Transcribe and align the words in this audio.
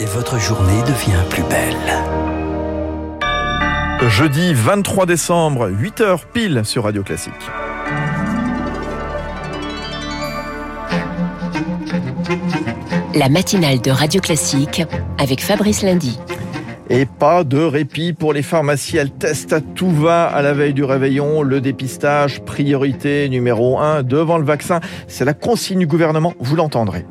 et 0.00 0.06
votre 0.06 0.38
journée 0.38 0.82
devient 0.86 1.22
plus 1.28 1.42
belle. 1.42 1.76
Jeudi 4.08 4.54
23 4.54 5.04
décembre, 5.04 5.70
8h 5.70 6.20
pile 6.32 6.62
sur 6.64 6.84
Radio 6.84 7.02
Classique. 7.02 7.34
La 13.14 13.28
matinale 13.28 13.80
de 13.82 13.90
Radio 13.90 14.22
Classique 14.22 14.82
avec 15.18 15.42
Fabrice 15.42 15.82
Lundy. 15.82 16.18
Et 16.92 17.06
pas 17.06 17.44
de 17.44 17.58
répit 17.58 18.12
pour 18.12 18.32
les 18.32 18.42
pharmacies. 18.42 18.96
Elles 18.96 19.12
testent 19.12 19.52
à 19.52 19.60
tout 19.60 19.92
va 19.92 20.24
à 20.24 20.42
la 20.42 20.52
veille 20.52 20.74
du 20.74 20.82
réveillon. 20.82 21.42
Le 21.42 21.60
dépistage, 21.60 22.40
priorité 22.40 23.28
numéro 23.28 23.78
un 23.78 24.02
devant 24.02 24.38
le 24.38 24.44
vaccin. 24.44 24.80
C'est 25.06 25.24
la 25.24 25.32
consigne 25.32 25.78
du 25.78 25.86
gouvernement, 25.86 26.34
vous 26.40 26.56
l'entendrez. 26.56 27.06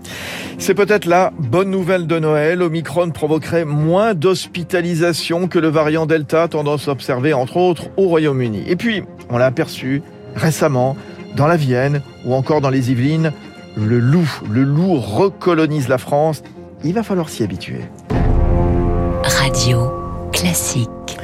C'est 0.57 0.73
peut-être 0.73 1.05
la 1.05 1.31
bonne 1.39 1.69
nouvelle 1.69 2.07
de 2.07 2.19
Noël. 2.19 2.61
Omicron 2.61 3.11
provoquerait 3.11 3.63
moins 3.63 4.13
d'hospitalisation 4.13 5.47
que 5.47 5.59
le 5.59 5.69
variant 5.69 6.05
Delta, 6.05 6.49
tendance 6.49 6.89
observée 6.89 7.31
entre 7.31 7.55
autres 7.55 7.85
au 7.95 8.09
Royaume-Uni. 8.09 8.63
Et 8.67 8.75
puis, 8.75 9.03
on 9.29 9.37
l'a 9.37 9.45
aperçu 9.45 10.01
récemment 10.35 10.97
dans 11.37 11.47
la 11.47 11.55
Vienne 11.55 12.01
ou 12.25 12.33
encore 12.33 12.59
dans 12.59 12.69
les 12.69 12.91
Yvelines, 12.91 13.31
le 13.77 13.99
loup. 13.99 14.29
Le 14.51 14.63
loup 14.63 14.95
recolonise 14.95 15.87
la 15.87 15.97
France. 15.97 16.43
Il 16.83 16.93
va 16.93 17.03
falloir 17.03 17.29
s'y 17.29 17.43
habituer. 17.43 17.79
Classique. 20.31 21.17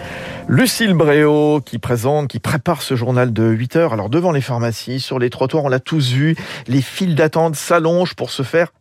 Lucille 0.50 0.94
Bréau 0.94 1.62
qui 1.62 1.80
présente, 1.80 2.28
qui 2.28 2.40
prépare 2.40 2.82
ce 2.82 2.94
journal 2.94 3.32
de 3.32 3.46
8 3.46 3.78
heures. 3.78 3.94
Alors 3.94 4.10
devant 4.10 4.34
les 4.34 4.42
pharmacies, 4.42 5.00
sur 5.00 5.20
les 5.20 5.30
trottoirs, 5.30 5.64
on 5.64 5.70
l'a 5.70 5.80
tous 5.80 6.12
vu, 6.12 6.36
les 6.68 6.82
files 6.82 7.16
d'attente 7.16 7.56
s'allongent 7.56 8.14
pour 8.14 8.32
se 8.32 8.44
faire 8.44 8.74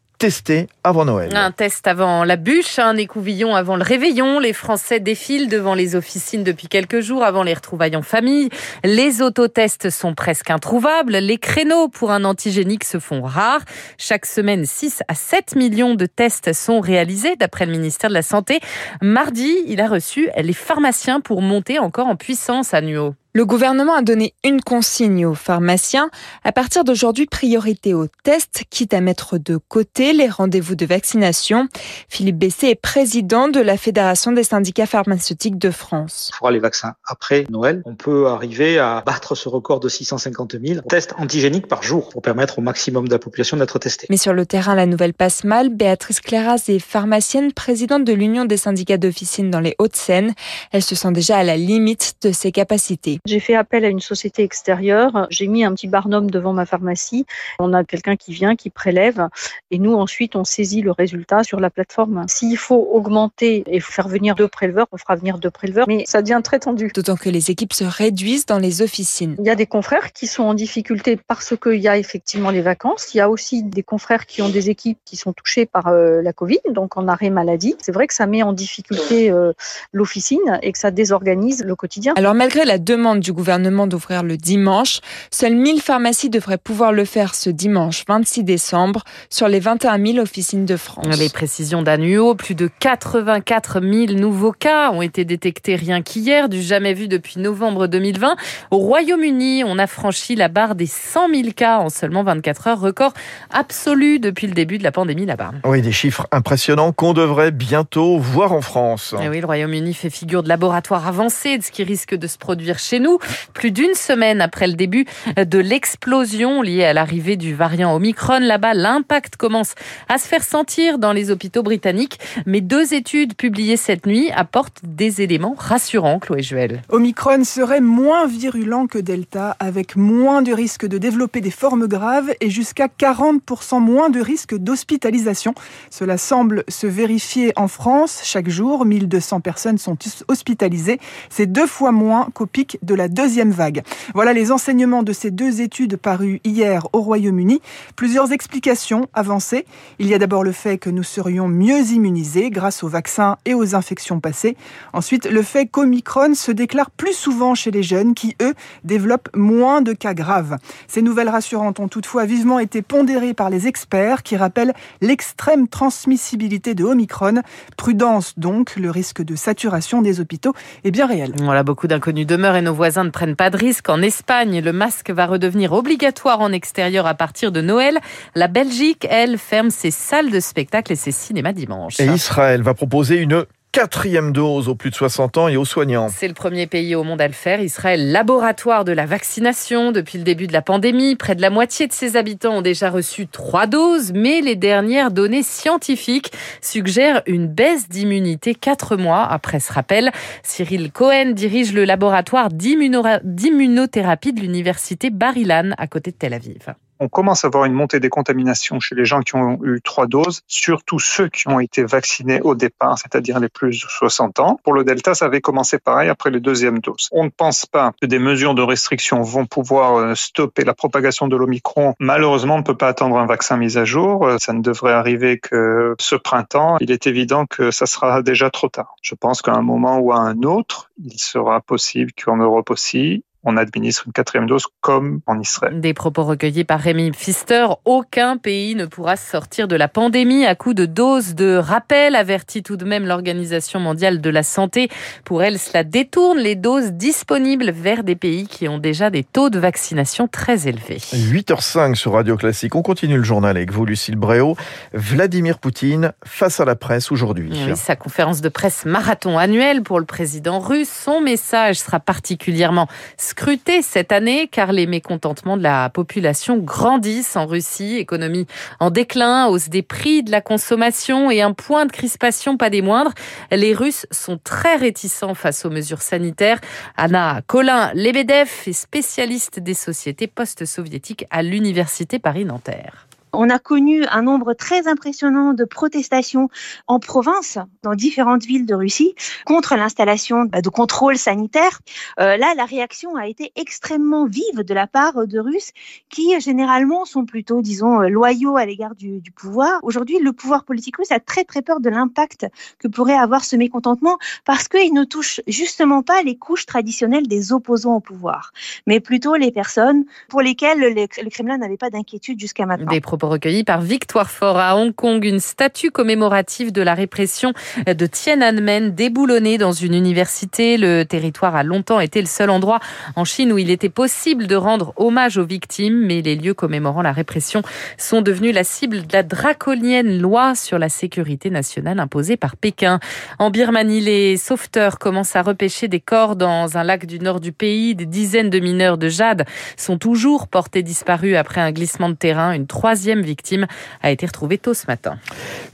Un 1.35 1.51
test 1.51 1.87
avant 1.87 2.25
la 2.25 2.37
bûche, 2.37 2.79
un 2.79 2.97
écouvillon 2.97 3.55
avant 3.55 3.77
le 3.77 3.83
réveillon. 3.83 4.39
Les 4.39 4.53
Français 4.53 5.01
défilent 5.01 5.49
devant 5.49 5.75
les 5.75 5.97
officines 5.97 6.45
depuis 6.45 6.69
quelques 6.69 7.01
jours 7.01 7.25
avant 7.25 7.43
les 7.43 7.55
retrouvailles 7.55 7.97
en 7.97 8.03
famille. 8.03 8.49
Les 8.85 9.23
autotests 9.23 9.91
sont 9.91 10.15
presque 10.15 10.51
introuvables. 10.51 11.17
Les 11.17 11.39
créneaux 11.39 11.89
pour 11.89 12.11
un 12.11 12.25
antigénique 12.25 12.85
se 12.85 12.99
font 12.99 13.23
rares. 13.23 13.65
Chaque 13.99 14.27
semaine, 14.27 14.65
6 14.65 15.03
à 15.09 15.15
7 15.15 15.57
millions 15.57 15.95
de 15.95 16.07
tests 16.07 16.53
sont 16.53 16.81
réalisés 16.81 17.37
d'après 17.37 17.67
le 17.67 17.73
ministère 17.73 18.09
de 18.09 18.15
la 18.15 18.23
Santé. 18.23 18.61
Mardi, 19.03 19.55
il 19.67 19.81
a 19.81 19.89
reçu 19.89 20.31
les 20.37 20.53
pharmaciens 20.53 21.21
pour 21.21 21.43
monter 21.43 21.79
encore 21.79 22.07
en 22.07 22.17
puissance 22.17 22.73
à 22.73 22.81
Nuo. 22.81 23.15
Le 23.37 23.45
gouvernement 23.45 23.97
a 23.97 24.03
donné 24.03 24.33
une 24.45 24.61
consigne 24.61 25.27
aux 25.27 25.35
pharmaciens. 25.35 26.09
À 26.45 26.53
partir 26.53 26.85
d'aujourd'hui, 26.85 27.27
priorité 27.27 27.93
aux 27.93 28.07
tests, 28.23 28.63
quitte 28.71 28.95
à 28.95 29.01
mettre 29.01 29.39
de 29.39 29.57
côté 29.57 30.13
les 30.13 30.29
rendez-vous 30.29 30.77
de 30.77 30.87
vaccination. 30.87 31.67
Philippe 32.09 32.39
Bessé 32.39 32.69
est 32.69 32.81
président 32.81 33.49
de 33.49 33.59
la 33.59 33.77
Fédération 33.77 34.31
des 34.31 34.45
syndicats 34.45 34.87
pharmaceutiques 34.87 35.59
de 35.59 35.73
France. 35.73 36.31
Il 36.33 36.37
faudra 36.37 36.53
les 36.53 36.61
vaccins 36.61 36.95
après 37.09 37.45
Noël. 37.51 37.83
On 37.87 37.97
peut 37.97 38.29
arriver 38.29 38.79
à 38.79 39.03
battre 39.05 39.35
ce 39.35 39.49
record 39.49 39.81
de 39.81 39.89
650 39.89 40.55
000 40.65 40.83
tests 40.89 41.15
antigéniques 41.19 41.67
par 41.67 41.83
jour 41.83 42.11
pour 42.11 42.23
permettre 42.23 42.61
au 42.61 42.63
maximum 42.63 43.09
de 43.09 43.13
la 43.15 43.19
population 43.19 43.57
d'être 43.57 43.81
testée. 43.81 44.07
Mais 44.11 44.17
sur 44.17 44.33
le 44.33 44.47
terrain, 44.47 44.77
la 44.77 44.87
nouvelle 44.87 45.13
passe 45.13 45.43
mal. 45.43 45.71
Béatrice 45.71 46.21
Cléras 46.21 46.67
est 46.69 46.79
pharmacienne, 46.79 47.53
présidente 47.53 48.05
de 48.05 48.13
l'Union 48.13 48.45
des 48.45 48.59
syndicats 48.59 48.97
d'officine 48.97 49.51
dans 49.51 49.59
les 49.59 49.75
Hauts-de-Seine. 49.81 50.35
Elle 50.71 50.85
se 50.85 50.95
sent 50.95 51.11
déjà 51.11 51.39
à 51.39 51.43
la 51.43 51.57
limite 51.57 52.15
de 52.23 52.31
ses 52.31 52.53
capacités. 52.53 53.19
J'ai 53.27 53.41
fait 53.41 53.55
appel 53.55 53.87
à 53.87 53.89
une 53.89 54.01
société 54.01 54.43
extérieure. 54.43 55.27
J'ai 55.31 55.47
mis 55.47 55.65
un 55.65 55.73
petit 55.73 55.89
barnum 55.89 56.31
devant 56.31 56.53
ma 56.53 56.67
pharmacie. 56.67 57.25
On 57.59 57.73
a 57.73 57.83
quelqu'un 57.83 58.17
qui 58.17 58.35
vient, 58.35 58.55
qui 58.55 58.69
prélève, 58.69 59.29
et 59.71 59.79
nous 59.79 59.95
ensuite 59.95 60.37
on 60.37 60.45
saisit 60.45 60.83
le 60.83 60.91
résultat 60.91 61.43
sur 61.43 61.59
la 61.59 61.71
plateforme. 61.71 62.27
S'il 62.29 62.59
faut 62.59 62.87
augmenter 62.93 63.65
et 63.67 63.81
faire 63.81 64.09
venir 64.09 64.35
deux 64.35 64.47
préleveurs, 64.47 64.89
on 64.93 64.99
fera 64.99 65.17
venir 65.17 65.39
deux 65.39 65.51
préleveurs, 65.51 65.87
mais 65.89 66.05
ça 66.07 66.21
devient 66.21 66.43
très 66.45 66.59
tendu. 66.59 66.91
D'autant 66.95 67.17
que 67.17 67.31
les 67.31 67.51
équipes 67.51 67.73
se 67.73 67.85
réduisent 67.85 68.45
dans 68.45 68.59
les 68.59 68.83
officines. 68.83 69.37
Il 69.39 69.47
y 69.47 69.51
a 69.51 69.55
des 69.55 69.65
confrères 69.65 70.13
qui 70.13 70.27
sont 70.27 70.43
en 70.43 70.53
difficulté 70.53 71.17
parce 71.17 71.55
qu'il 71.57 71.81
y 71.81 71.89
a 71.89 71.97
effectivement 71.97 72.51
les 72.51 72.61
vacances. 72.61 73.15
Il 73.15 73.17
y 73.17 73.21
a 73.23 73.31
aussi 73.31 73.63
des 73.63 73.83
confrères 73.83 74.27
qui 74.27 74.43
ont 74.43 74.51
des 74.51 74.69
équipes 74.69 74.99
qui 75.07 75.17
sont 75.17 75.33
touchées 75.33 75.65
par 75.65 75.87
euh, 75.87 76.21
la 76.21 76.35
Covid, 76.35 76.61
donc 76.73 76.99
en 76.99 77.09
arrêt 77.09 77.31
maladie. 77.31 77.75
C'est 77.81 77.93
vrai 77.93 78.07
que 78.07 78.13
ça 78.13 78.27
met 78.27 78.43
en 78.43 78.53
difficulté 78.53 79.31
euh, 79.31 79.55
l'officine 79.95 80.59
et 80.61 80.73
que 80.73 80.79
ça 80.79 80.91
désorganise 80.91 81.65
le 81.65 81.75
quotidien. 81.75 82.13
Alors 82.19 82.35
malgré 82.35 82.67
la 82.67 82.77
demande 82.77 83.14
du 83.21 83.33
gouvernement 83.33 83.87
d'ouvrir 83.87 84.23
le 84.23 84.37
dimanche. 84.37 85.01
Seules 85.31 85.55
1000 85.55 85.81
pharmacies 85.81 86.31
devraient 86.31 86.59
pouvoir 86.59 86.93
le 86.93 87.05
faire 87.05 87.35
ce 87.35 87.51
dimanche 87.51 88.05
26 88.09 88.45
décembre 88.45 89.03
sur 89.31 89.49
les 89.49 89.61
21 89.61 90.05
000 90.05 90.19
officines 90.19 90.65
de 90.65 90.77
France. 90.77 91.07
Les 91.19 91.29
précisions 91.29 91.83
d'Annuo, 91.83 92.35
plus 92.35 92.55
de 92.55 92.69
84 92.81 93.81
000 93.81 94.19
nouveaux 94.19 94.53
cas 94.53 94.91
ont 94.91 95.03
été 95.03 95.25
détectés 95.25 95.77
rien 95.77 96.03
qu'hier, 96.03 96.49
du 96.49 96.63
jamais 96.63 96.95
vu 96.95 97.09
depuis 97.09 97.41
novembre 97.41 97.87
2020. 97.87 98.37
Au 98.71 98.79
Royaume-Uni, 98.79 99.65
on 99.65 99.79
a 99.79 99.87
franchi 99.87 100.35
la 100.35 100.49
barre 100.49 100.75
des 100.75 100.87
100 100.87 101.29
000 101.29 101.49
cas 101.55 101.79
en 101.79 101.89
seulement 101.89 102.23
24 102.23 102.69
heures, 102.69 102.81
record 102.81 103.13
absolu 103.51 104.19
depuis 104.19 104.47
le 104.47 104.55
début 104.55 104.79
de 104.79 104.83
la 104.83 104.93
pandémie 104.93 105.27
là-bas. 105.27 105.53
Oui, 105.65 105.83
des 105.83 105.93
chiffres 105.93 106.27
impressionnants 106.33 106.93
qu'on 106.93 107.13
devrait 107.13 107.51
bientôt 107.51 108.19
voir 108.19 108.53
en 108.53 108.61
France. 108.61 109.15
Et 109.23 109.29
oui, 109.29 109.41
le 109.41 109.47
Royaume-Uni 109.47 109.95
fait 109.95 110.11
figure 110.11 110.43
de 110.43 110.49
laboratoire 110.49 111.07
avancé 111.07 111.59
de 111.59 111.63
ce 111.63 111.71
qui 111.71 111.85
risque 111.85 112.15
de 112.15 112.27
se 112.27 112.39
produire 112.39 112.79
chez 112.79 113.01
nous. 113.01 113.04
Plus 113.53 113.71
d'une 113.71 113.95
semaine 113.95 114.41
après 114.41 114.67
le 114.67 114.75
début 114.75 115.07
de 115.37 115.59
l'explosion 115.59 116.63
liée 116.63 116.85
à 116.85 116.93
l'arrivée 116.93 117.37
du 117.37 117.55
variant 117.55 117.95
Omicron, 117.95 118.41
là-bas, 118.41 118.75
l'impact 118.75 119.37
commence 119.37 119.75
à 120.09 120.19
se 120.19 120.27
faire 120.27 120.43
sentir 120.43 120.99
dans 120.99 121.13
les 121.13 121.31
hôpitaux 121.31 121.63
britanniques. 121.63 122.19
Mais 122.47 122.61
deux 122.61 122.95
études 122.95 123.35
publiées 123.35 123.77
cette 123.77 124.07
nuit 124.07 124.31
apportent 124.35 124.81
des 124.83 125.23
éléments 125.23 125.55
rassurants, 125.57 126.19
Chloé 126.19 126.43
Juel. 126.43 126.83
Omicron 126.89 127.45
serait 127.45 127.81
moins 127.81 128.27
virulent 128.27 128.87
que 128.87 128.99
Delta, 128.99 129.57
avec 129.61 129.97
moins 129.97 130.43
de 130.43 130.53
risque 130.53 130.87
de 130.87 130.99
développer 130.99 131.41
des 131.41 131.51
formes 131.51 131.87
graves 131.87 132.33
et 132.41 132.51
jusqu'à 132.51 132.87
40% 132.87 133.81
moins 133.81 134.11
de 134.11 134.21
risque 134.21 134.55
d'hospitalisation. 134.57 135.55
Cela 135.91 136.19
semble 136.19 136.65
se 136.69 136.87
vérifier 136.87 137.53
en 137.57 137.69
France. 137.69 138.21
Chaque 138.25 138.49
jour, 138.49 138.85
1200 138.85 139.41
personnes 139.41 139.79
sont 139.79 139.97
hospitalisées. 140.29 140.99
C'est 141.31 141.47
deux 141.47 141.67
fois 141.67 141.93
moins 141.93 142.29
qu'au 142.35 142.47
pic 142.47 142.79
de 142.83 142.94
la 142.95 143.09
deuxième 143.09 143.51
vague. 143.51 143.83
Voilà 144.15 144.33
les 144.33 144.53
enseignements 144.53 145.03
de 145.03 145.13
ces 145.13 145.31
deux 145.31 145.61
études 145.61 145.97
parues 145.97 146.41
hier 146.45 146.87
au 146.93 147.01
Royaume-Uni. 147.01 147.61
Plusieurs 147.97 148.33
explications 148.33 149.09
avancées. 149.15 149.67
Il 149.99 150.07
y 150.07 150.15
a 150.15 150.19
d'abord 150.19 150.45
le 150.45 150.53
fait 150.53 150.79
que 150.79 150.91
nous 150.91 151.03
serions 151.03 151.49
mieux 151.49 151.81
immunisés 151.93 152.51
grâce 152.51 152.83
aux 152.83 152.89
vaccins 152.89 153.37
et 153.45 153.55
aux 153.55 153.75
infections 153.75 154.21
passées. 154.21 154.57
Ensuite, 154.93 155.27
le 155.27 155.43
fait 155.43 155.67
qu'Omicron 155.67 156.35
se 156.35 156.53
déclare 156.53 156.91
plus 156.91 157.15
souvent 157.15 157.55
chez 157.55 157.71
les 157.71 157.83
jeunes 157.83 158.15
qui, 158.15 158.37
eux, 158.43 158.55
développent 158.85 159.29
moins 159.35 159.83
de 159.83 159.93
cas 159.93 160.15
graves. 160.15 160.57
Ces 160.89 161.03
nouvelles 161.03 161.29
rassurantes 161.29 161.81
ont 161.81 161.89
toutefois 161.89 162.25
vivement 162.25 162.59
été 162.59 162.83
pondérées 162.83 163.35
par 163.35 163.51
les 163.51 163.67
experts 163.67 164.23
qui 164.23 164.37
rappellent 164.37 164.75
l'extrême 165.01 165.69
transmissibilité 165.69 166.75
de 166.75 166.85
Omicron. 166.85 167.43
Prudence 167.77 168.35
donc, 168.39 168.77
le 168.77 168.91
risque 168.91 169.23
de 169.23 169.37
saturation 169.37 170.03
des 170.03 170.21
hôpitaux 170.21 170.55
est 170.85 170.91
bien 170.91 171.07
réel. 171.07 171.35
Voilà, 171.43 171.63
beaucoup 171.63 171.87
d'inconnus 171.87 172.27
demeurent 172.27 172.57
et 172.57 172.63
nos 172.75 172.79
voisins 172.79 173.05
ne 173.05 173.11
prennent 173.11 173.37
pas 173.37 173.51
de 173.51 173.57
risque. 173.57 173.89
En 173.89 174.03
Espagne, 174.03 174.61
le 174.61 174.73
masque 174.73 175.11
va 175.11 175.27
redevenir 175.27 175.73
obligatoire 175.73 176.41
en 176.41 176.51
extérieur 176.51 177.07
à 177.07 177.15
partir 177.15 177.53
de 177.53 177.61
Noël. 177.61 178.01
La 178.35 178.49
Belgique, 178.49 179.07
elle, 179.09 179.39
ferme 179.39 179.71
ses 179.71 179.93
salles 179.93 180.33
de 180.33 180.41
spectacle 180.41 180.93
et 180.93 180.97
ses 180.97 181.13
cinémas 181.13 181.53
dimanche. 181.53 182.01
Et 182.01 182.07
Israël 182.07 182.63
va 182.63 182.75
proposer 182.75 183.19
une 183.19 183.45
quatrième 183.75 184.31
dose 184.31 184.69
aux 184.69 184.77
plus 184.77 184.91
de 184.91 184.95
60 184.95 185.37
ans 185.37 185.49
et 185.49 185.57
aux 185.57 185.65
soignants. 185.65 186.07
C'est 186.09 186.29
le 186.29 186.35
premier 186.35 186.69
pays 186.69 186.95
au 186.95 187.03
monde 187.03 187.21
à 187.21 187.27
le 187.27 187.35
faire. 187.35 187.61
Israël, 187.61 188.13
laboratoire 188.13 188.85
de 188.85 188.93
la 188.93 189.05
vaccination 189.05 189.91
depuis 189.91 190.17
le 190.17 190.23
début 190.23 190.47
de 190.47 190.53
la 190.53 190.63
pandémie. 190.63 191.17
Près 191.17 191.35
de 191.35 191.43
la 191.43 191.51
moitié 191.51 191.89
de 191.89 191.93
ses 191.93 192.15
habitants 192.15 192.59
ont 192.59 192.63
déjà 192.63 192.89
reçu 192.89 193.27
trois 193.27 193.67
doses, 193.67 194.13
mais 194.15 194.43
les 194.43 194.55
dernières 194.55 195.11
données 195.11 195.43
scientifiques 195.43 196.31
suggèrent 196.61 197.23
une 197.27 197.49
baisse 197.49 197.89
d'immunité 197.89 198.55
quatre 198.55 198.97
mois 198.97 199.25
après 199.25 199.59
ce 199.59 199.73
rappel. 199.73 200.13
Cyril 200.45 200.93
Cohen 200.93 201.33
dirige 201.33 201.73
le 201.73 201.85
laboratoire 201.85 202.51
d'immunothérapie 202.51 204.33
de 204.33 204.41
l'université 204.41 205.11
Bar-Ilan 205.11 205.71
à 205.79 205.89
côté 205.89 206.13
de 206.13 206.17
Tel 206.17 206.33
Aviv 206.33 206.75
on 207.01 207.09
commence 207.09 207.45
à 207.45 207.49
voir 207.49 207.65
une 207.65 207.73
montée 207.73 208.01
des 208.01 208.09
contaminations 208.09 208.81
chez 208.81 208.95
les 208.95 209.05
gens 209.05 209.21
qui 209.21 209.37
ont 209.37 209.59
eu 209.65 209.81
trois 209.83 210.07
doses, 210.07 210.43
surtout 210.47 210.99
ceux 210.99 211.29
qui 211.29 211.49
ont 211.49 211.61
été 211.61 211.85
vaccinés 211.85 212.41
au 212.43 212.55
départ, 212.55 212.99
c'est-à-dire 212.99 213.41
les 213.41 213.49
plus 213.49 213.83
de 213.83 213.89
60 213.89 214.41
ans. 214.41 214.61
Pour 214.63 214.73
le 214.73 214.85
Delta, 214.85 215.15
ça 215.15 215.27
avait 215.27 215.41
commencé 215.41 215.79
pareil 215.79 216.09
après 216.09 216.31
les 216.31 216.41
deuxièmes 216.41 216.79
doses. 216.79 217.09
On 217.13 217.25
ne 217.25 217.31
pense 217.31 217.67
pas 217.67 217.93
que 218.01 218.07
des 218.07 218.19
mesures 218.19 218.55
de 218.55 218.63
restriction 218.63 219.23
vont 219.23 219.47
pouvoir 219.47 219.97
euh, 219.97 220.15
stopper 220.15 220.65
la 220.65 220.75
propagation 220.75 221.29
de 221.29 221.37
l'Omicron. 221.37 221.95
Malheureusement, 221.99 222.55
on 222.55 222.59
ne 222.59 222.63
peut 222.63 222.77
pas 222.77 222.89
attendre 222.89 223.19
un 223.19 223.27
vaccin 223.27 223.57
mis 223.57 223.77
à 223.79 223.85
jour. 223.85 224.27
Euh, 224.27 224.37
ça 224.39 224.53
ne 224.53 224.63
devrait 224.63 224.93
arriver 224.93 225.39
que 225.39 225.95
ce 225.99 226.15
printemps. 226.15 226.77
Il 226.81 226.91
est 226.91 227.07
évident 227.07 227.47
que 227.47 227.71
ça 227.71 227.87
sera 227.87 228.23
déjà 228.23 228.51
trop 228.51 228.69
tard. 228.69 228.97
Je 229.03 229.15
pense 229.15 229.43
qu'à 229.43 229.53
un 229.53 229.63
moment 229.63 229.99
ou 229.99 230.13
à 230.13 230.19
un 230.19 230.43
autre, 230.43 230.91
il 231.03 231.19
sera 231.19 231.61
possible 231.61 232.13
qu'en 232.13 232.37
Europe 232.37 232.71
aussi, 232.71 233.25
on 233.45 233.57
administre 233.57 234.05
une 234.07 234.13
quatrième 234.13 234.47
dose 234.47 234.65
comme 234.81 235.21
en 235.27 235.39
Israël. 235.39 235.81
Des 235.81 235.95
propos 235.95 236.25
recueillis 236.25 236.65
par 236.65 236.81
Rémi 236.81 237.11
Pfister. 237.11 237.67
Aucun 237.85 238.37
pays 238.37 238.75
ne 238.75 238.87
pourra 238.87 239.17
sortir 239.17 239.69
de 239.69 239.77
la 239.77 239.89
pandémie 239.89 240.47
à 240.47 240.55
coup 240.55 240.75
de 240.75 240.87
doses 240.87 241.35
de 241.35 241.57
rappel, 241.57 242.17
avertit 242.17 242.63
tout 242.63 242.77
de 242.77 242.85
même 242.85 243.07
l'Organisation 243.07 243.81
mondiale 243.81 244.21
de 244.21 244.31
la 244.31 244.43
santé. 244.43 244.89
Pour 245.25 245.43
elle, 245.43 245.59
cela 245.59 245.85
détourne 245.85 246.39
les 246.39 246.55
doses 246.55 246.93
disponibles 246.93 247.71
vers 247.71 248.05
des 248.05 248.17
pays 248.17 248.47
qui 248.47 248.69
ont 248.69 248.79
déjà 248.79 249.11
des 249.11 249.25
taux 249.25 249.51
de 249.51 249.59
vaccination 249.59 250.29
très 250.29 250.67
élevés. 250.69 250.97
8h05 250.97 251.95
sur 251.95 252.13
Radio 252.13 252.37
Classique. 252.37 252.75
On 252.75 252.83
continue 252.83 253.17
le 253.17 253.25
journal 253.25 253.57
avec 253.57 253.73
vous, 253.73 253.85
Lucille 253.85 254.17
Bréau. 254.17 254.57
Vladimir 254.93 255.59
Poutine 255.59 256.13
face 256.25 256.61
à 256.61 256.65
la 256.65 256.77
presse 256.77 257.13
aujourd'hui. 257.13 257.51
Oui, 257.53 257.77
sa 257.77 257.97
conférence 257.97 258.41
de 258.41 258.49
presse 258.49 258.85
marathon 258.85 259.39
annuelle 259.39 259.83
pour 259.83 259.99
le 259.99 260.07
président 260.07 260.61
russe. 260.61 260.89
Son 260.89 261.21
message 261.21 261.77
sera 261.77 262.01
particulièrement 262.01 262.89
scruté 263.35 263.83
cette 263.83 264.13
année 264.13 264.47
car 264.47 264.71
les 264.71 264.87
mécontentements 264.87 265.57
de 265.57 265.63
la 265.65 265.91
population 265.91 266.57
grandissent 266.57 267.35
en 267.35 267.47
Russie. 267.47 267.97
Économie 267.97 268.47
en 268.79 268.91
déclin, 268.91 269.49
hausse 269.49 269.69
des 269.69 269.83
prix 269.83 270.23
de 270.23 270.31
la 270.31 270.41
consommation 270.41 271.33
et 271.33 271.43
un 271.43 271.53
point 271.53 271.85
de 271.85 271.91
crispation 271.91 272.57
pas 272.57 272.71
des 272.71 272.81
moindres. 272.81 273.13
Les 273.51 273.75
Russes 273.75 274.07
sont 274.13 274.39
très 274.39 274.77
réticents 274.77 275.35
face 275.35 275.65
aux 275.65 275.71
mesures 275.71 276.03
sanitaires. 276.03 276.61
Anna 276.97 277.41
Colin-Lebedev 277.49 278.49
est 278.67 278.73
spécialiste 278.73 279.59
des 279.59 279.75
sociétés 279.75 280.29
post-soviétiques 280.29 281.27
à 281.31 281.43
l'Université 281.43 282.21
Paris-Nanterre. 282.21 283.09
On 283.35 283.51
a 283.51 283.59
connu 283.59 284.05
un 284.07 284.23
nombre 284.23 284.55
très 284.55 284.89
impressionnant 284.89 285.53
de 285.53 285.65
protestations 285.65 286.49
en 286.87 286.99
province, 286.99 287.59
dans 287.83 287.95
différentes 287.95 288.45
villes 288.45 288.67
de 288.67 288.75
Russie, 288.75 289.15
contre 289.45 289.77
l'installation 289.77 290.45
bah, 290.45 290.63
de 290.63 290.69
contrôles 290.69 291.19
sanitaires. 291.19 291.81
Euh, 292.21 292.37
là, 292.37 292.55
la 292.57 292.65
réaction 292.65 293.17
a 293.17 293.27
été 293.27 293.53
extrêmement 293.57 294.27
vive 294.27 294.63
de 294.63 294.75
la 294.75 294.87
part 294.87 295.27
de 295.27 295.39
Russes 295.39 295.73
qui, 296.09 296.41
généralement, 296.41 297.05
sont 297.05 297.25
plutôt, 297.25 297.63
disons, 297.63 298.03
euh, 298.03 298.09
loyaux 298.09 298.57
à 298.57 298.67
l'égard 298.67 298.95
du, 298.95 299.23
pouvoir. 299.35 299.81
Aujourd'hui, 299.83 300.19
le 300.21 300.33
pouvoir 300.33 300.65
politique 300.65 300.97
russe 300.97 301.11
a 301.11 301.21
très, 301.21 301.45
très 301.45 301.63
peur 301.63 301.81
de 301.81 301.91
l'impact 301.91 302.47
que 302.79 302.89
pourrait 302.89 303.17
avoir 303.17 303.45
ce 303.45 303.57
mécontentement 303.57 304.19
parce 304.45 304.69
qu'il 304.69 304.93
ne 304.95 305.05
touche 305.05 305.41
justement 305.47 306.03
pas 306.03 306.23
les 306.23 306.37
couches 306.37 306.67
traditionnelles 306.67 307.27
des 307.27 307.53
opposants 307.53 307.97
au 307.97 308.01
pouvoir, 308.01 308.53
mais 308.87 309.01
plutôt 309.01 309.35
les 309.35 309.51
personnes 309.51 310.05
pour 310.29 310.41
lesquelles 310.41 310.79
le, 310.79 311.31
Kremlin 311.31 311.59
n'avait 311.59 311.77
pas 311.77 311.91
d'inquiétude 311.91 312.39
jusqu'à 312.39 312.67
maintenant. 312.67 312.91
Propos 313.25 313.33
recueillis 313.33 313.65
par 313.65 313.81
Victoire 313.81 314.31
Fort 314.31 314.59
à 314.59 314.77
Hong 314.77 314.95
Kong, 314.95 315.25
une 315.25 315.41
statue 315.41 315.91
commémorative 315.91 316.73
de 316.73 316.83
la 316.83 316.95
répression 316.95 317.53
de 317.87 318.07
Tiananmen 318.07 318.95
déboulonnée 318.95 319.59
dans 319.59 319.73
une 319.73 319.95
université. 319.95 320.77
Le 320.77 321.05
territoire 321.05 321.57
a 321.57 321.63
longtemps 321.63 322.01
été 322.01 322.21
le 322.21 322.27
seul 322.27 322.51
endroit 322.51 322.81
en 323.17 323.25
Chine 323.25 323.53
où 323.53 323.59
il 323.59 323.71
était 323.71 323.89
possible 323.89 324.47
de 324.47 324.57
rendre 324.57 324.93
hommage 324.97 325.39
aux 325.39 325.45
victimes, 325.45 326.05
mais 326.07 326.23
les 326.23 326.37
lieux 326.37 326.55
commémorant 326.55 327.03
la 327.03 327.13
répression 327.13 327.63
sont 327.99 328.21
devenus 328.21 328.55
la 328.55 328.65
cible 328.65 329.07
de 329.07 329.13
la 329.13 329.23
draconienne 329.23 330.21
loi 330.21 330.55
sur 330.55 330.79
la 330.79 330.89
sécurité 330.89 331.51
nationale 331.51 332.01
imposée 332.01 332.37
par 332.37 332.57
Pékin. 332.57 333.01
En 333.39 333.51
Birmanie, 333.51 334.01
les 334.01 334.37
sauveteurs 334.37 334.99
commencent 334.99 335.37
à 335.37 335.43
repêcher 335.43 335.89
des 335.89 336.01
corps 336.01 336.37
dans 336.37 336.77
un 336.77 336.85
lac 336.85 337.07
du 337.07 337.19
nord 337.19 337.41
du 337.41 337.53
pays. 337.53 337.95
Des 337.95 338.07
dizaines 338.07 338.51
de 338.51 338.59
mineurs 338.59 338.99
de 338.99 339.09
jade 339.09 339.45
sont 339.77 339.99
toujours 339.99 340.49
portés 340.49 340.83
disparus 340.83 341.37
après 341.37 341.61
un 341.61 341.73
glissement 341.73 342.09
de 342.09 342.15
terrain. 342.15 342.53
Une 342.53 342.67
troisième 342.67 343.14
victime 343.23 343.67
a 344.03 344.11
été 344.11 344.27
retrouvée 344.27 344.59
tôt 344.59 344.75
ce 344.75 344.87
matin. 344.87 345.19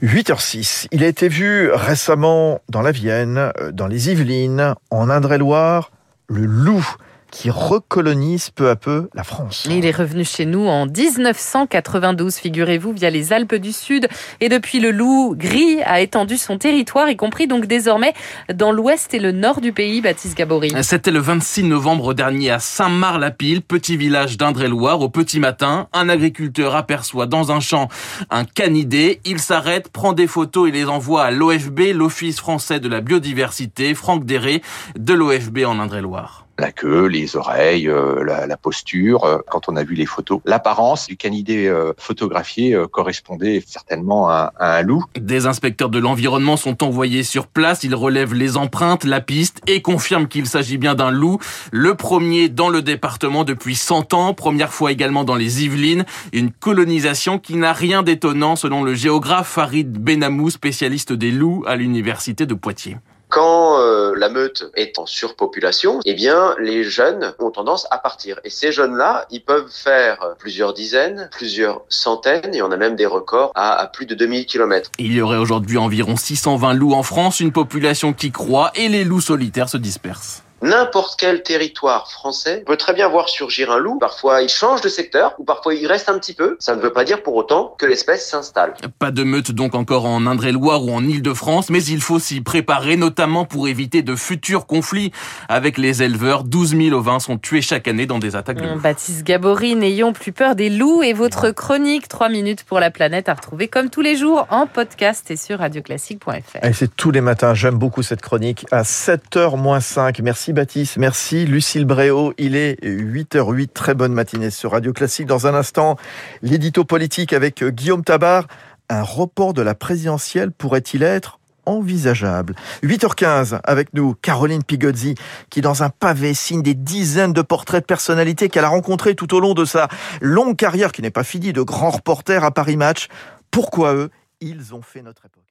8h06. 0.03 0.87
Il 0.91 1.03
a 1.03 1.07
été 1.07 1.27
vu 1.27 1.71
récemment 1.71 2.61
dans 2.69 2.81
la 2.81 2.91
Vienne, 2.91 3.51
euh, 3.59 3.71
dans 3.71 3.87
les 3.87 4.09
Yvelines, 4.09 4.75
en 4.89 5.09
Indre-et-Loire, 5.09 5.91
le 6.27 6.45
loup 6.45 6.85
qui 7.31 7.49
recolonise 7.49 8.49
peu 8.49 8.69
à 8.69 8.75
peu 8.75 9.09
la 9.13 9.23
France. 9.23 9.67
Il 9.69 9.85
est 9.85 9.95
revenu 9.95 10.23
chez 10.23 10.45
nous 10.45 10.67
en 10.67 10.85
1992, 10.85 12.35
figurez-vous, 12.35 12.91
via 12.91 13.09
les 13.09 13.33
Alpes 13.33 13.55
du 13.55 13.71
Sud. 13.71 14.07
Et 14.41 14.49
depuis, 14.49 14.79
le 14.79 14.91
loup 14.91 15.35
gris 15.35 15.81
a 15.83 16.01
étendu 16.01 16.37
son 16.37 16.57
territoire, 16.57 17.09
y 17.09 17.15
compris 17.15 17.47
donc 17.47 17.65
désormais 17.65 18.13
dans 18.53 18.71
l'ouest 18.71 19.13
et 19.13 19.19
le 19.19 19.31
nord 19.31 19.61
du 19.61 19.71
pays, 19.71 20.01
Baptiste 20.01 20.37
Gabory. 20.37 20.73
C'était 20.83 21.11
le 21.11 21.19
26 21.19 21.63
novembre 21.63 22.13
dernier 22.13 22.51
à 22.51 22.59
Saint-Marc-la-Pile, 22.59 23.61
petit 23.61 23.97
village 23.97 24.37
d'Indre-et-Loire. 24.37 25.01
Au 25.01 25.09
petit 25.09 25.39
matin, 25.39 25.87
un 25.93 26.09
agriculteur 26.09 26.75
aperçoit 26.75 27.25
dans 27.25 27.51
un 27.51 27.59
champ 27.59 27.87
un 28.29 28.43
canidé. 28.43 29.21
Il 29.25 29.39
s'arrête, 29.39 29.89
prend 29.89 30.13
des 30.13 30.27
photos 30.27 30.69
et 30.69 30.71
les 30.71 30.85
envoie 30.85 31.23
à 31.23 31.31
l'OFB, 31.31 31.93
l'Office 31.93 32.39
français 32.39 32.79
de 32.79 32.89
la 32.89 33.01
biodiversité, 33.01 33.95
Franck 33.95 34.25
Déré, 34.25 34.61
de 34.97 35.13
l'OFB 35.13 35.59
en 35.65 35.79
Indre-et-Loire 35.79 36.45
la 36.61 36.71
queue, 36.71 37.07
les 37.07 37.35
oreilles, 37.35 37.89
euh, 37.89 38.23
la, 38.23 38.57
posture. 38.57 39.25
Euh, 39.25 39.39
quand 39.49 39.67
on 39.67 39.75
a 39.75 39.83
vu 39.83 39.95
les 39.95 40.05
photos, 40.05 40.39
l'apparence 40.45 41.07
du 41.07 41.17
canidé 41.17 41.67
euh, 41.67 41.91
photographié 41.97 42.77
correspondait 42.91 43.61
certainement 43.65 44.29
à, 44.29 44.53
à, 44.57 44.77
un 44.77 44.81
loup. 44.83 45.03
Des 45.19 45.47
inspecteurs 45.47 45.89
de 45.89 45.99
l'environnement 45.99 46.55
sont 46.55 46.83
envoyés 46.83 47.23
sur 47.23 47.47
place. 47.47 47.83
Ils 47.83 47.95
relèvent 47.95 48.33
les 48.33 48.55
empreintes, 48.55 49.03
la 49.03 49.19
piste 49.19 49.61
et 49.67 49.81
confirment 49.81 50.27
qu'il 50.27 50.45
s'agit 50.45 50.77
bien 50.77 50.95
d'un 50.95 51.11
loup. 51.11 51.39
Le 51.71 51.95
premier 51.95 52.47
dans 52.47 52.69
le 52.69 52.81
département 52.81 53.43
depuis 53.43 53.75
100 53.75 54.13
ans. 54.13 54.33
Première 54.33 54.71
fois 54.71 54.91
également 54.91 55.23
dans 55.23 55.35
les 55.35 55.63
Yvelines. 55.63 56.05
Une 56.31 56.51
colonisation 56.51 57.39
qui 57.39 57.55
n'a 57.55 57.73
rien 57.73 58.03
d'étonnant 58.03 58.55
selon 58.55 58.83
le 58.83 58.93
géographe 58.93 59.49
Farid 59.49 59.91
Benamou, 59.91 60.49
spécialiste 60.49 61.11
des 61.11 61.31
loups 61.31 61.63
à 61.67 61.75
l'université 61.75 62.45
de 62.45 62.53
Poitiers. 62.53 62.97
Quand 63.31 63.79
euh, 63.79 64.13
la 64.17 64.27
meute 64.27 64.69
est 64.75 64.99
en 64.99 65.05
surpopulation, 65.05 66.01
eh 66.03 66.13
bien, 66.13 66.53
les 66.59 66.83
jeunes 66.83 67.33
ont 67.39 67.49
tendance 67.49 67.87
à 67.89 67.97
partir. 67.97 68.39
Et 68.43 68.49
ces 68.49 68.73
jeunes-là, 68.73 69.25
ils 69.31 69.41
peuvent 69.41 69.71
faire 69.71 70.35
plusieurs 70.37 70.73
dizaines, 70.73 71.29
plusieurs 71.31 71.81
centaines, 71.87 72.53
et 72.53 72.61
on 72.61 72.71
a 72.71 72.77
même 72.77 72.97
des 72.97 73.05
records 73.05 73.53
à, 73.55 73.87
plus 73.87 74.05
de 74.05 74.15
2000 74.15 74.45
km. 74.45 74.91
Il 74.99 75.13
y 75.13 75.21
aurait 75.21 75.37
aujourd'hui 75.37 75.77
environ 75.77 76.17
620 76.17 76.73
loups 76.73 76.93
en 76.93 77.03
France, 77.03 77.39
une 77.39 77.53
population 77.53 78.11
qui 78.11 78.31
croît, 78.31 78.71
et 78.75 78.89
les 78.89 79.05
loups 79.05 79.21
solitaires 79.21 79.69
se 79.69 79.77
dispersent 79.77 80.43
n'importe 80.61 81.19
quel 81.19 81.43
territoire 81.43 82.09
français 82.11 82.63
peut 82.65 82.77
très 82.77 82.93
bien 82.93 83.07
voir 83.07 83.29
surgir 83.29 83.71
un 83.71 83.79
loup. 83.79 83.97
Parfois, 83.99 84.41
il 84.41 84.49
change 84.49 84.81
de 84.81 84.89
secteur 84.89 85.35
ou 85.39 85.43
parfois 85.43 85.73
il 85.73 85.87
reste 85.87 86.09
un 86.09 86.17
petit 86.19 86.33
peu. 86.33 86.57
Ça 86.59 86.75
ne 86.75 86.81
veut 86.81 86.93
pas 86.93 87.03
dire 87.03 87.23
pour 87.23 87.35
autant 87.35 87.75
que 87.77 87.85
l'espèce 87.85 88.27
s'installe. 88.27 88.73
Pas 88.99 89.11
de 89.11 89.23
meute 89.23 89.51
donc 89.51 89.75
encore 89.75 90.05
en 90.05 90.25
Indre-et-Loire 90.25 90.83
ou 90.83 90.91
en 90.91 91.03
Île-de-France, 91.03 91.69
mais 91.69 91.83
il 91.83 92.01
faut 92.01 92.19
s'y 92.19 92.41
préparer, 92.41 92.97
notamment 92.97 93.45
pour 93.45 93.67
éviter 93.67 94.01
de 94.01 94.15
futurs 94.15 94.65
conflits 94.65 95.11
avec 95.49 95.77
les 95.77 96.03
éleveurs. 96.03 96.43
12 96.43 96.75
000 96.75 96.97
ovins 96.97 97.19
sont 97.19 97.37
tués 97.37 97.61
chaque 97.61 97.87
année 97.87 98.05
dans 98.05 98.19
des 98.19 98.35
attaques 98.35 98.57
de 98.57 98.67
loups. 98.67 98.79
Baptiste 98.81 99.23
Gabory, 99.23 99.75
n'ayons 99.75 100.13
plus 100.13 100.31
peur 100.31 100.55
des 100.55 100.69
loups 100.69 101.03
et 101.03 101.13
votre 101.13 101.51
chronique 101.51 102.07
3 102.07 102.29
minutes 102.29 102.63
pour 102.63 102.79
la 102.79 102.91
planète 102.91 103.29
à 103.29 103.33
retrouver 103.33 103.67
comme 103.67 103.89
tous 103.89 104.01
les 104.01 104.15
jours 104.15 104.47
en 104.49 104.67
podcast 104.67 105.29
et 105.31 105.37
sur 105.37 105.59
radioclassique.fr. 105.59 106.59
C'est 106.73 106.95
tous 106.95 107.11
les 107.11 107.21
matins, 107.21 107.53
j'aime 107.53 107.77
beaucoup 107.77 108.03
cette 108.03 108.21
chronique 108.21 108.65
à 108.71 108.83
7h 108.83 109.57
moins 109.57 109.79
5. 109.79 110.19
Merci 110.19 110.50
Baptiste, 110.53 110.97
merci 110.97 111.45
Lucille 111.45 111.85
Bréau. 111.85 112.33
Il 112.37 112.55
est 112.55 112.83
8h08, 112.83 113.69
très 113.73 113.93
bonne 113.93 114.13
matinée 114.13 114.49
sur 114.49 114.71
Radio 114.71 114.93
Classique. 114.93 115.27
Dans 115.27 115.47
un 115.47 115.53
instant, 115.53 115.97
l'édito 116.41 116.83
politique 116.83 117.33
avec 117.33 117.63
Guillaume 117.63 118.03
Tabar. 118.03 118.47
Un 118.89 119.03
report 119.03 119.53
de 119.53 119.61
la 119.61 119.75
présidentielle 119.75 120.51
pourrait-il 120.51 121.03
être 121.03 121.39
envisageable? 121.65 122.55
8h15 122.83 123.59
avec 123.63 123.93
nous, 123.93 124.15
Caroline 124.15 124.63
Pigozzi, 124.63 125.15
qui 125.49 125.61
dans 125.61 125.83
un 125.83 125.89
pavé 125.89 126.33
signe 126.33 126.61
des 126.61 126.73
dizaines 126.73 127.33
de 127.33 127.41
portraits 127.41 127.81
de 127.81 127.85
personnalités 127.85 128.49
qu'elle 128.49 128.65
a 128.65 128.69
rencontrés 128.69 129.15
tout 129.15 129.33
au 129.33 129.39
long 129.39 129.53
de 129.53 129.65
sa 129.65 129.87
longue 130.21 130.55
carrière, 130.55 130.91
qui 130.91 131.01
n'est 131.01 131.11
pas 131.11 131.23
finie, 131.23 131.53
de 131.53 131.61
grands 131.61 131.91
reporters 131.91 132.43
à 132.43 132.51
Paris 132.51 132.77
Match. 132.77 133.07
Pourquoi 133.51 133.93
eux? 133.93 134.09
Ils 134.39 134.73
ont 134.73 134.81
fait 134.81 135.01
notre 135.01 135.25
époque. 135.25 135.50